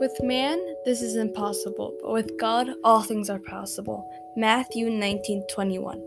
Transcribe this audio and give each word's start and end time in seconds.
With 0.00 0.22
man, 0.22 0.58
this 0.86 1.02
is 1.02 1.16
impossible, 1.16 1.92
but 2.00 2.10
with 2.10 2.38
God, 2.38 2.70
all 2.82 3.02
things 3.02 3.28
are 3.28 3.38
possible. 3.38 4.10
Matthew 4.34 4.88
19:21. 4.88 6.00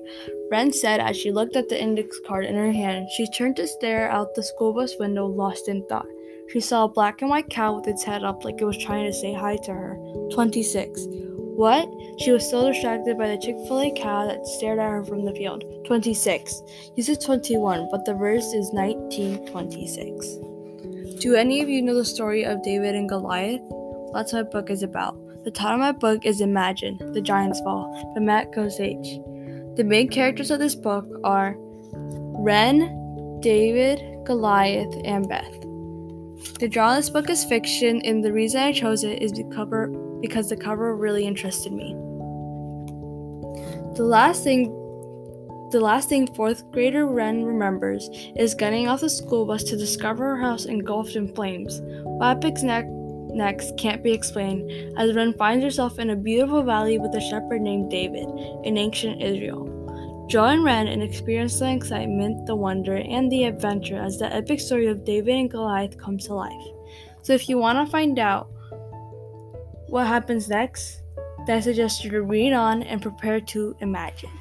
Wren 0.50 0.73
said 0.73 1.00
as 1.00 1.16
she 1.16 1.32
looked 1.32 1.55
at 1.55 1.70
the 1.70 1.80
index 1.80 2.20
card 2.26 2.46
in 2.46 2.56
her 2.56 2.71
hand, 2.71 3.08
she 3.12 3.28
turned 3.28 3.56
to 3.57 3.68
stare 3.68 4.10
out 4.10 4.34
the 4.34 4.42
school 4.42 4.74
bus 4.74 4.98
window, 4.98 5.28
lost 5.28 5.68
in 5.68 5.86
thought. 5.86 6.07
She 6.50 6.60
saw 6.60 6.86
a 6.86 6.89
black 6.89 7.21
and 7.21 7.29
white 7.29 7.52
cow 7.52 7.75
with 7.75 7.88
its 7.88 8.04
head 8.04 8.24
up 8.24 8.43
like 8.43 8.60
it 8.60 8.66
was 8.66 8.79
trying 8.79 9.06
to 9.06 9.14
say 9.14 9.32
hi 9.32 9.57
to 9.57 9.71
her. 9.71 10.00
26. 10.32 11.05
What? 11.55 11.88
She 12.18 12.32
was 12.32 12.50
so 12.50 12.68
distracted 12.70 13.16
by 13.16 13.28
the 13.28 13.38
Chick 13.38 13.57
fil 13.68 13.82
A 13.82 13.91
cow 13.91 14.25
that 14.25 14.48
stared 14.48 14.80
at 14.80 14.89
her 14.89 15.04
from 15.04 15.23
the 15.23 15.36
field. 15.36 15.66
26. 15.86 16.64
You 16.96 17.04
said 17.04 17.21
21, 17.21 17.89
but 17.91 18.05
the 18.05 18.16
verse 18.16 18.54
is 18.54 18.73
1926. 18.73 20.39
Do 21.19 21.36
any 21.36 21.61
of 21.61 21.69
you 21.69 21.83
know 21.83 21.94
the 21.94 22.04
story 22.04 22.44
of 22.44 22.64
David 22.64 22.96
and 22.96 23.07
Goliath? 23.07 23.61
That's 24.14 24.32
what 24.32 24.46
my 24.46 24.50
book 24.52 24.70
is 24.70 24.84
about. 24.84 25.18
The 25.44 25.52
title 25.52 25.76
of 25.76 25.80
my 25.80 25.92
book 25.92 26.26
is 26.26 26.40
Imagine, 26.40 26.98
The 27.14 27.22
Giant's 27.22 27.60
Fall 27.62 27.92
by 28.16 28.22
Matt 28.22 28.52
Koceich. 28.52 29.76
The 29.76 29.84
main 29.84 30.08
characters 30.08 30.52
of 30.52 30.60
this 30.60 30.76
book 30.76 31.06
are 31.24 31.56
Wren, 31.58 33.39
David, 33.42 34.23
Goliath, 34.26 34.95
and 35.03 35.28
Beth. 35.28 35.62
The 36.59 36.70
draw 36.70 36.92
of 36.92 36.98
this 36.98 37.09
book 37.09 37.30
is 37.30 37.44
fiction, 37.44 38.02
and 38.06 38.23
the 38.23 38.31
reason 38.31 38.62
I 38.62 38.72
chose 38.72 39.03
it 39.03 39.22
is 39.22 39.31
the 39.31 39.44
cover 39.45 39.88
because 40.22 40.48
the 40.48 40.58
cover 40.58 40.95
really 40.95 41.25
interested 41.25 41.73
me. 41.73 41.94
The 43.95 44.03
last 44.03 44.44
thing 44.44 44.72
the 45.72 45.81
last 45.81 46.08
thing 46.08 46.28
fourth 46.36 46.72
grader 46.72 47.08
Wren 47.08 47.44
remembers 47.44 48.08
is 48.36 48.53
getting 48.53 48.88
off 48.88 49.02
the 49.02 49.09
school 49.09 49.48
bus 49.48 49.64
to 49.64 49.75
discover 49.75 50.36
her 50.36 50.42
house 50.42 50.66
engulfed 50.66 51.16
in 51.16 51.34
flames. 51.34 51.81
What 52.03 52.27
happens 52.27 52.64
next 52.64 53.02
next 53.34 53.78
can't 53.78 54.03
be 54.03 54.12
explained, 54.12 54.72
as 54.98 55.16
Wren 55.16 55.34
finds 55.34 55.64
herself 55.64 56.00
in 56.00 56.09
a 56.09 56.16
beautiful 56.16 56.64
valley 56.64 56.98
with 56.98 57.16
a 57.16 57.22
shepherd 57.22 57.62
named 57.62 57.89
David 57.89 58.28
in 58.64 58.78
ancient 58.78 59.22
Israel. 59.22 59.73
Join 60.30 60.64
Wren 60.64 60.88
and 60.88 61.03
experience 61.03 61.59
the 61.59 61.72
excitement, 61.72 62.45
the 62.45 62.56
wonder, 62.56 62.95
and 62.95 63.31
the 63.31 63.44
adventure 63.44 63.98
as 63.98 64.17
the 64.17 64.34
epic 64.34 64.59
story 64.59 64.88
of 64.88 65.04
David 65.04 65.36
and 65.36 65.52
Goliath 65.52 65.98
comes 65.98 66.26
to 66.28 66.34
life. 66.34 66.67
So, 67.22 67.34
if 67.34 67.50
you 67.50 67.58
want 67.58 67.86
to 67.86 67.92
find 67.92 68.17
out 68.20 68.50
what 69.88 70.08
happens 70.08 70.50
next, 70.50 71.02
then 71.45 71.58
I 71.58 71.59
suggest 71.59 72.04
you 72.04 72.09
to 72.11 72.22
read 72.23 72.54
on 72.54 72.84
and 72.84 73.02
prepare 73.02 73.42
to 73.42 73.76
imagine. 73.80 74.31